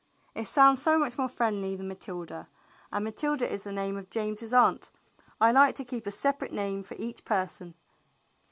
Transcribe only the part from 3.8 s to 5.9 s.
of James's aunt. I like to